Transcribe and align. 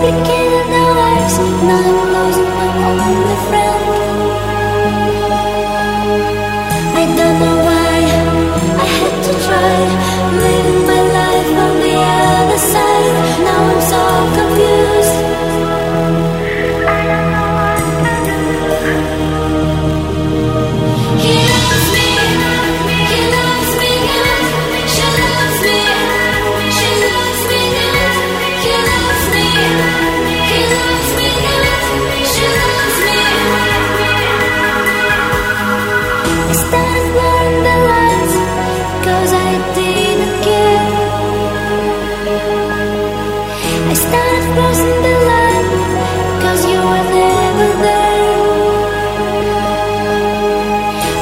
to 0.00 0.10
turn, 1.66 2.09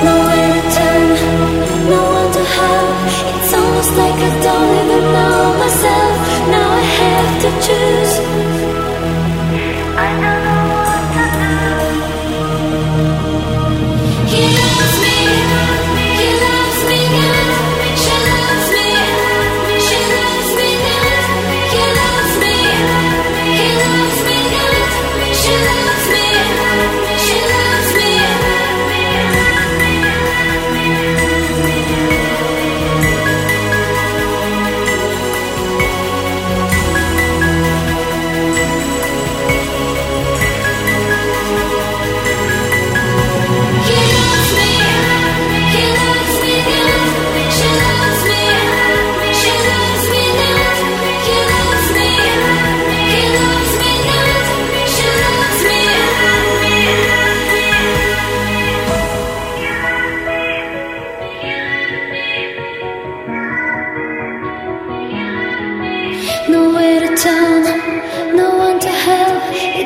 no 0.05 0.38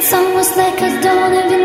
It's 0.05 0.13
almost 0.13 0.57
like 0.57 0.83
I 0.83 1.01
don't 1.01 1.33
even 1.33 1.62